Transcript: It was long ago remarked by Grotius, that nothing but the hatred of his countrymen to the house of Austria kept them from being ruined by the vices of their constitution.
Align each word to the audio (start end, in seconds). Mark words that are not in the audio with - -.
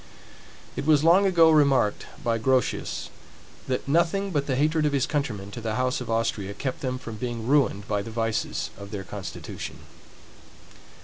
It 0.75 0.87
was 0.87 1.03
long 1.03 1.27
ago 1.27 1.51
remarked 1.51 2.07
by 2.23 2.39
Grotius, 2.39 3.11
that 3.67 3.87
nothing 3.87 4.31
but 4.31 4.47
the 4.47 4.55
hatred 4.55 4.83
of 4.87 4.93
his 4.93 5.05
countrymen 5.05 5.51
to 5.51 5.61
the 5.61 5.75
house 5.75 6.01
of 6.01 6.09
Austria 6.09 6.55
kept 6.55 6.81
them 6.81 6.97
from 6.97 7.17
being 7.17 7.45
ruined 7.45 7.87
by 7.87 8.01
the 8.01 8.09
vices 8.09 8.71
of 8.79 8.89
their 8.89 9.03
constitution. 9.03 9.81